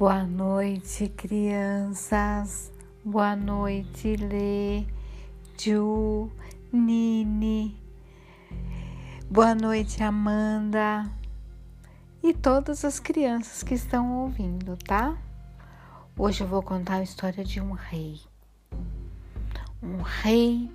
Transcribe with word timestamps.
Boa 0.00 0.24
noite, 0.24 1.10
crianças. 1.10 2.72
Boa 3.04 3.36
noite, 3.36 4.16
Lê, 4.16 4.86
Ju, 5.58 6.30
Nini. 6.72 7.76
Boa 9.30 9.54
noite, 9.54 10.02
Amanda. 10.02 11.04
E 12.22 12.32
todas 12.32 12.82
as 12.82 12.98
crianças 12.98 13.62
que 13.62 13.74
estão 13.74 14.22
ouvindo, 14.22 14.74
tá? 14.78 15.18
Hoje 16.16 16.44
eu 16.44 16.48
vou 16.48 16.62
contar 16.62 16.94
a 16.94 17.02
história 17.02 17.44
de 17.44 17.60
um 17.60 17.72
rei. 17.72 18.18
Um 19.82 20.00
rei 20.00 20.72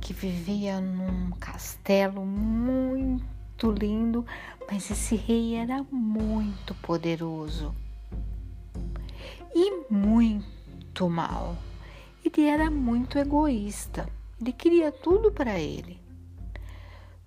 que 0.00 0.12
vivia 0.12 0.80
num 0.80 1.32
castelo 1.40 2.24
muito 2.24 3.72
lindo, 3.72 4.24
mas 4.70 4.88
esse 4.92 5.16
rei 5.16 5.56
era 5.56 5.84
muito 5.90 6.72
poderoso 6.76 7.74
muito 9.90 11.08
mal. 11.08 11.56
Ele 12.24 12.46
era 12.46 12.70
muito 12.70 13.18
egoísta. 13.18 14.08
Ele 14.40 14.52
queria 14.52 14.90
tudo 14.90 15.30
para 15.30 15.58
ele. 15.58 16.00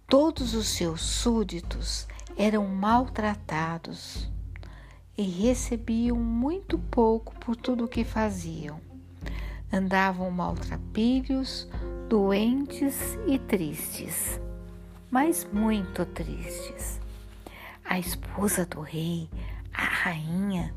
Todos 0.07 0.53
os 0.53 0.67
seus 0.67 1.01
súditos 1.01 2.07
eram 2.37 2.65
maltratados 2.67 4.29
e 5.17 5.23
recebiam 5.23 6.17
muito 6.17 6.77
pouco 6.77 7.33
por 7.39 7.55
tudo 7.55 7.85
o 7.85 7.87
que 7.87 8.03
faziam. 8.03 8.79
Andavam 9.71 10.29
maltrapilhos, 10.31 11.67
doentes 12.07 13.17
e 13.27 13.37
tristes, 13.37 14.39
mas 15.11 15.45
muito 15.51 16.05
tristes. 16.05 17.01
A 17.83 17.99
esposa 17.99 18.65
do 18.65 18.81
rei, 18.81 19.29
a 19.73 19.83
rainha, 19.83 20.73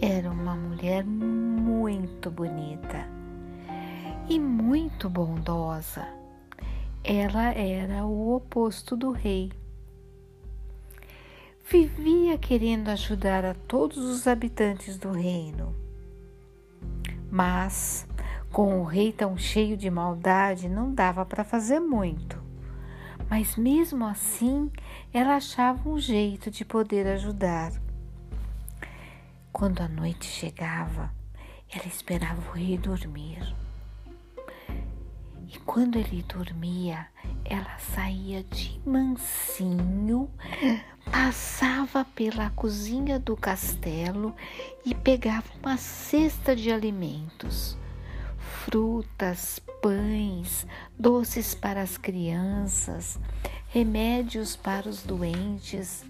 era 0.00 0.30
uma 0.30 0.56
mulher 0.56 1.04
muito 1.04 2.30
bonita 2.30 3.06
e 4.28 4.38
muito 4.38 5.08
bondosa. 5.08 6.06
Ela 7.02 7.52
era 7.52 8.04
o 8.04 8.34
oposto 8.34 8.96
do 8.96 9.12
rei. 9.12 9.52
Vivia 11.70 12.36
querendo 12.36 12.88
ajudar 12.88 13.44
a 13.44 13.54
todos 13.54 13.98
os 13.98 14.26
habitantes 14.26 14.98
do 14.98 15.12
reino. 15.12 15.74
Mas, 17.30 18.06
com 18.50 18.80
o 18.80 18.84
rei 18.84 19.12
tão 19.12 19.36
cheio 19.36 19.76
de 19.76 19.90
maldade, 19.90 20.68
não 20.68 20.92
dava 20.92 21.24
para 21.24 21.44
fazer 21.44 21.80
muito. 21.80 22.42
Mas 23.30 23.56
mesmo 23.56 24.04
assim, 24.04 24.70
ela 25.12 25.36
achava 25.36 25.88
um 25.88 25.98
jeito 25.98 26.50
de 26.50 26.64
poder 26.64 27.06
ajudar. 27.06 27.83
Quando 29.54 29.82
a 29.82 29.88
noite 29.88 30.26
chegava, 30.26 31.14
ela 31.72 31.86
esperava 31.86 32.52
rei 32.54 32.76
dormir. 32.76 33.54
E 35.46 35.56
quando 35.64 35.96
ele 35.96 36.24
dormia, 36.24 37.06
ela 37.44 37.78
saía 37.78 38.42
de 38.42 38.80
mansinho, 38.84 40.28
passava 41.04 42.04
pela 42.04 42.50
cozinha 42.50 43.20
do 43.20 43.36
castelo 43.36 44.34
e 44.84 44.92
pegava 44.92 45.46
uma 45.62 45.76
cesta 45.76 46.56
de 46.56 46.72
alimentos, 46.72 47.78
frutas, 48.64 49.60
pães, 49.80 50.66
doces 50.98 51.54
para 51.54 51.80
as 51.80 51.96
crianças, 51.96 53.20
remédios 53.68 54.56
para 54.56 54.88
os 54.88 55.04
doentes 55.04 56.04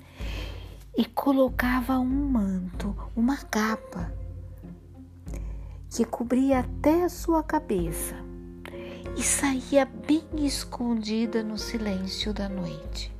e 0.96 1.04
colocava 1.04 1.98
um 1.98 2.28
manto, 2.28 2.94
uma 3.16 3.36
capa, 3.36 4.12
que 5.90 6.04
cobria 6.04 6.60
até 6.60 7.04
a 7.04 7.08
sua 7.08 7.42
cabeça 7.42 8.14
e 9.16 9.22
saía 9.22 9.84
bem 9.84 10.24
escondida 10.44 11.42
no 11.42 11.58
silêncio 11.58 12.32
da 12.32 12.48
noite. 12.48 13.12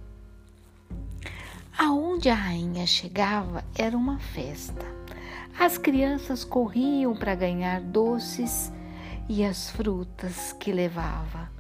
Aonde 1.77 2.29
a 2.29 2.35
rainha 2.35 2.87
chegava 2.87 3.65
era 3.75 3.97
uma 3.97 4.19
festa. 4.19 4.87
As 5.59 5.77
crianças 5.77 6.45
corriam 6.45 7.15
para 7.15 7.35
ganhar 7.35 7.81
doces 7.81 8.73
e 9.29 9.45
as 9.45 9.71
frutas 9.71 10.53
que 10.53 10.73
levava. 10.73 11.54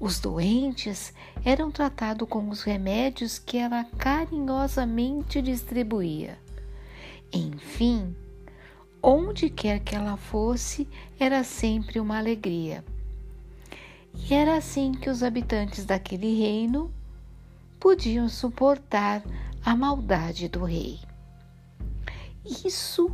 Os 0.00 0.20
doentes 0.20 1.12
eram 1.44 1.70
tratados 1.70 2.28
com 2.28 2.48
os 2.50 2.62
remédios 2.62 3.38
que 3.38 3.56
ela 3.58 3.84
carinhosamente 3.98 5.42
distribuía. 5.42 6.38
Enfim, 7.32 8.14
onde 9.02 9.50
quer 9.50 9.80
que 9.80 9.96
ela 9.96 10.16
fosse, 10.16 10.88
era 11.18 11.42
sempre 11.42 11.98
uma 11.98 12.16
alegria. 12.18 12.84
E 14.14 14.32
era 14.32 14.56
assim 14.56 14.92
que 14.92 15.10
os 15.10 15.22
habitantes 15.22 15.84
daquele 15.84 16.38
reino 16.38 16.92
podiam 17.80 18.28
suportar 18.28 19.22
a 19.64 19.74
maldade 19.74 20.48
do 20.48 20.64
rei. 20.64 21.00
Isso 22.64 23.10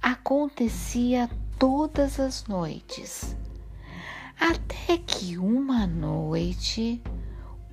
acontecia 0.00 1.28
todas 1.58 2.18
as 2.18 2.46
noites. 2.46 3.36
Até 4.40 4.96
que 4.96 5.36
uma 5.36 5.86
noite 6.40 7.02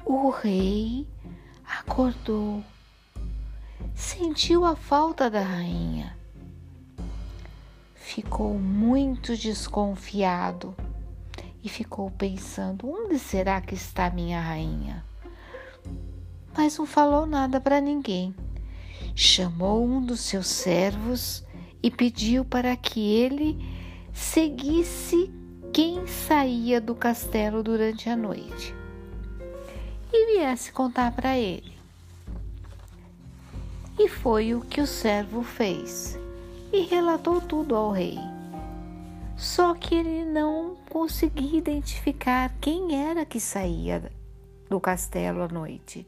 o 0.03 0.29
rei 0.29 1.07
acordou, 1.79 2.61
sentiu 3.95 4.66
a 4.66 4.75
falta 4.75 5.29
da 5.29 5.41
rainha, 5.41 6.17
ficou 7.95 8.59
muito 8.59 9.38
desconfiado 9.38 10.75
e 11.63 11.69
ficou 11.69 12.11
pensando: 12.11 12.89
onde 12.89 13.17
será 13.17 13.61
que 13.61 13.73
está 13.73 14.09
minha 14.09 14.41
rainha? 14.41 15.06
Mas 16.57 16.77
não 16.77 16.85
falou 16.85 17.25
nada 17.25 17.61
para 17.61 17.79
ninguém. 17.79 18.35
Chamou 19.16 19.85
um 19.85 20.06
dos 20.06 20.19
seus 20.19 20.47
servos 20.47 21.41
e 21.81 21.89
pediu 21.89 22.44
para 22.44 22.75
que 22.75 23.00
ele 23.00 23.57
seguisse 24.11 25.31
quem 25.77 26.07
saía 26.07 26.81
do 26.81 26.95
castelo 26.95 27.61
durante 27.61 28.09
a 28.09 28.17
noite 28.17 28.73
e 30.11 30.25
viesse 30.33 30.71
contar 30.71 31.11
para 31.11 31.38
ele. 31.38 31.77
E 33.99 34.09
foi 34.09 34.55
o 34.55 34.61
que 34.61 34.81
o 34.81 34.88
servo 34.88 35.43
fez 35.43 36.17
e 36.73 36.81
relatou 36.81 37.39
tudo 37.39 37.75
ao 37.75 37.91
rei. 37.91 38.17
Só 39.38 39.75
que 39.75 39.93
ele 39.93 40.25
não 40.25 40.75
conseguia 40.89 41.59
identificar 41.59 42.51
quem 42.59 42.95
era 42.95 43.23
que 43.23 43.39
saía 43.39 44.11
do 44.67 44.79
castelo 44.79 45.44
à 45.44 45.47
noite 45.47 46.07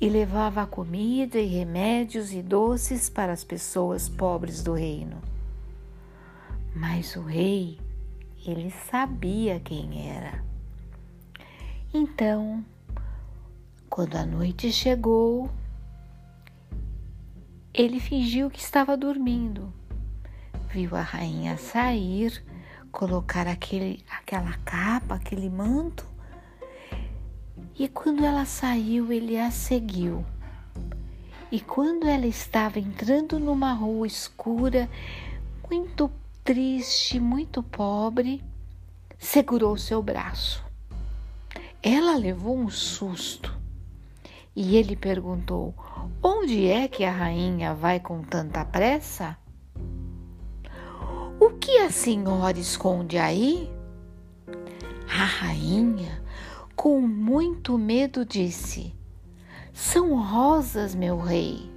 e 0.00 0.08
levava 0.08 0.66
comida 0.66 1.38
e 1.38 1.46
remédios 1.46 2.32
e 2.32 2.42
doces 2.42 3.08
para 3.08 3.32
as 3.32 3.44
pessoas 3.44 4.08
pobres 4.08 4.64
do 4.64 4.72
reino. 4.72 5.22
Mas 6.74 7.14
o 7.14 7.20
rei 7.20 7.78
ele 8.46 8.70
sabia 8.90 9.60
quem 9.60 10.10
era. 10.10 10.44
Então, 11.94 12.64
quando 13.88 14.16
a 14.16 14.24
noite 14.24 14.72
chegou, 14.72 15.50
ele 17.74 18.00
fingiu 18.00 18.50
que 18.50 18.60
estava 18.60 18.96
dormindo. 18.96 19.72
Viu 20.70 20.96
a 20.96 21.02
rainha 21.02 21.56
sair, 21.56 22.42
colocar 22.90 23.46
aquele, 23.46 24.04
aquela 24.10 24.54
capa, 24.64 25.16
aquele 25.16 25.50
manto, 25.50 26.06
e 27.78 27.88
quando 27.88 28.24
ela 28.24 28.44
saiu, 28.44 29.12
ele 29.12 29.38
a 29.38 29.50
seguiu. 29.50 30.24
E 31.50 31.60
quando 31.60 32.06
ela 32.06 32.26
estava 32.26 32.78
entrando 32.78 33.38
numa 33.38 33.72
rua 33.72 34.06
escura, 34.06 34.88
muito 35.70 36.10
triste, 36.44 37.20
muito 37.20 37.62
pobre, 37.62 38.42
segurou 39.18 39.76
seu 39.76 40.02
braço. 40.02 40.64
Ela 41.80 42.16
levou 42.16 42.56
um 42.56 42.68
susto 42.68 43.56
e 44.54 44.76
ele 44.76 44.96
perguntou: 44.96 45.74
Onde 46.22 46.66
é 46.66 46.88
que 46.88 47.04
a 47.04 47.12
rainha 47.12 47.74
vai 47.74 48.00
com 48.00 48.22
tanta 48.22 48.64
pressa? 48.64 49.36
O 51.38 51.50
que 51.50 51.78
a 51.78 51.90
senhora 51.90 52.58
esconde 52.58 53.18
aí? 53.18 53.70
A 55.08 55.24
rainha, 55.24 56.22
com 56.74 57.00
muito 57.00 57.78
medo, 57.78 58.24
disse: 58.24 58.94
São 59.72 60.20
rosas, 60.20 60.94
meu 60.94 61.18
rei. 61.18 61.70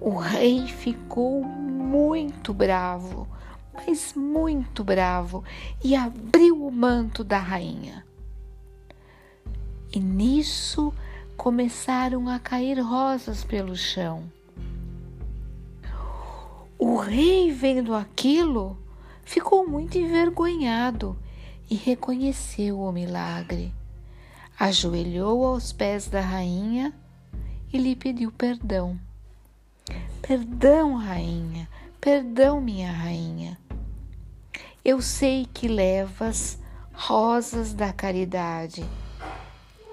O 0.00 0.16
rei 0.16 0.66
ficou 0.66 1.44
muito 1.86 2.52
bravo, 2.52 3.28
mas 3.72 4.12
muito 4.14 4.82
bravo, 4.82 5.44
e 5.82 5.94
abriu 5.94 6.66
o 6.66 6.72
manto 6.72 7.22
da 7.22 7.38
rainha. 7.38 8.04
E 9.92 10.00
nisso 10.00 10.92
começaram 11.36 12.28
a 12.28 12.38
cair 12.38 12.80
rosas 12.80 13.44
pelo 13.44 13.76
chão. 13.76 14.30
O 16.78 16.96
rei, 16.96 17.52
vendo 17.52 17.94
aquilo, 17.94 18.76
ficou 19.24 19.66
muito 19.66 19.96
envergonhado 19.96 21.16
e 21.70 21.74
reconheceu 21.74 22.80
o 22.80 22.92
milagre. 22.92 23.72
Ajoelhou 24.58 25.46
aos 25.46 25.72
pés 25.72 26.08
da 26.08 26.20
rainha 26.20 26.92
e 27.72 27.78
lhe 27.78 27.94
pediu 27.94 28.32
perdão. 28.32 28.98
Perdão, 30.22 30.96
rainha, 30.96 31.68
perdão, 32.00 32.60
minha 32.60 32.90
rainha. 32.90 33.58
Eu 34.84 35.00
sei 35.00 35.46
que 35.52 35.68
levas 35.68 36.58
rosas 36.92 37.72
da 37.72 37.92
caridade. 37.92 38.84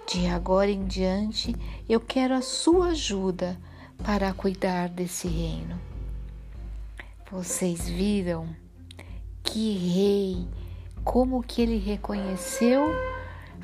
De 0.07 0.27
agora 0.27 0.69
em 0.69 0.85
diante, 0.85 1.55
eu 1.87 1.99
quero 1.99 2.33
a 2.33 2.41
sua 2.41 2.87
ajuda 2.87 3.57
para 4.03 4.33
cuidar 4.33 4.89
desse 4.89 5.27
reino. 5.27 5.79
Vocês 7.31 7.87
viram 7.87 8.47
que 9.43 9.77
rei, 9.77 10.47
como 11.03 11.41
que 11.43 11.61
ele 11.61 11.77
reconheceu 11.77 12.83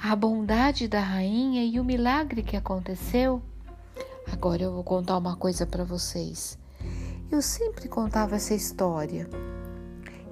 a 0.02 0.16
bondade 0.16 0.88
da 0.88 1.02
rainha 1.02 1.64
e 1.64 1.80
o 1.80 1.84
milagre 1.84 2.42
que 2.42 2.58
aconteceu? 2.58 3.42
Agora 4.32 4.64
eu 4.64 4.72
vou 4.72 4.84
contar 4.84 5.18
uma 5.18 5.36
coisa 5.36 5.66
para 5.66 5.84
vocês. 5.84 6.58
Eu 7.32 7.42
sempre 7.42 7.88
contava 7.88 8.36
essa 8.36 8.54
história. 8.54 9.28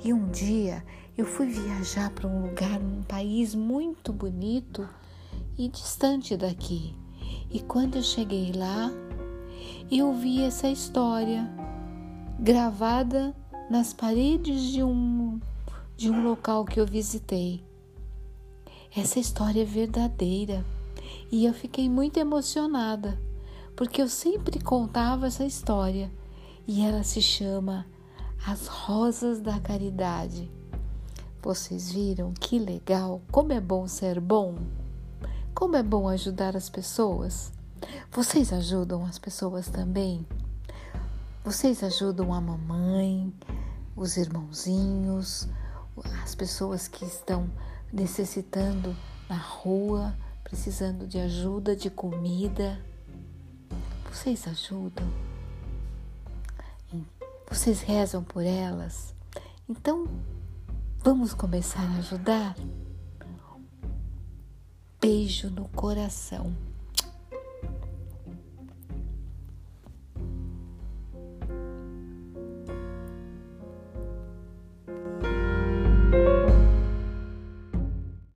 E 0.03 0.13
um 0.13 0.29
dia 0.29 0.83
eu 1.17 1.25
fui 1.25 1.47
viajar 1.47 2.11
para 2.11 2.27
um 2.27 2.43
lugar, 2.43 2.79
um 2.79 3.01
país 3.01 3.55
muito 3.55 4.13
bonito 4.13 4.87
e 5.57 5.67
distante 5.67 6.37
daqui. 6.37 6.95
E 7.51 7.59
quando 7.59 7.95
eu 7.95 8.03
cheguei 8.03 8.51
lá, 8.53 8.91
eu 9.91 10.13
vi 10.13 10.43
essa 10.43 10.69
história 10.69 11.49
gravada 12.39 13.35
nas 13.69 13.93
paredes 13.93 14.61
de 14.61 14.83
um, 14.83 15.39
de 15.95 16.09
um 16.09 16.23
local 16.23 16.63
que 16.65 16.79
eu 16.79 16.85
visitei. 16.85 17.63
Essa 18.95 19.19
história 19.19 19.63
é 19.63 19.65
verdadeira 19.65 20.63
e 21.31 21.45
eu 21.45 21.53
fiquei 21.53 21.89
muito 21.89 22.17
emocionada 22.17 23.26
porque 23.77 24.01
eu 24.01 24.09
sempre 24.09 24.59
contava 24.59 25.27
essa 25.27 25.45
história 25.45 26.11
e 26.67 26.83
ela 26.83 27.03
se 27.03 27.21
chama 27.21 27.85
As 28.45 28.65
Rosas 28.65 29.39
da 29.39 29.59
Caridade. 29.59 30.51
Vocês 31.43 31.91
viram 31.91 32.33
que 32.33 32.57
legal? 32.57 33.21
Como 33.31 33.53
é 33.53 33.61
bom 33.61 33.87
ser 33.87 34.19
bom? 34.19 34.55
Como 35.53 35.75
é 35.75 35.83
bom 35.83 36.09
ajudar 36.09 36.57
as 36.57 36.71
pessoas? 36.71 37.53
Vocês 38.11 38.51
ajudam 38.51 39.05
as 39.05 39.19
pessoas 39.19 39.67
também? 39.67 40.25
Vocês 41.45 41.83
ajudam 41.83 42.33
a 42.33 42.41
mamãe, 42.41 43.31
os 43.95 44.17
irmãozinhos, 44.17 45.47
as 46.23 46.33
pessoas 46.33 46.87
que 46.87 47.05
estão 47.05 47.47
necessitando 47.93 48.95
na 49.29 49.37
rua, 49.37 50.15
precisando 50.43 51.05
de 51.05 51.19
ajuda, 51.19 51.75
de 51.75 51.91
comida. 51.91 52.83
Vocês 54.17 54.47
ajudam? 54.47 55.07
Vocês 57.47 57.81
rezam 57.81 58.23
por 58.23 58.43
elas? 58.43 59.13
Então, 59.69 60.07
vamos 60.97 61.35
começar 61.35 61.83
a 61.83 61.97
ajudar? 61.99 62.55
Beijo 64.99 65.51
no 65.51 65.69
coração. 65.69 66.51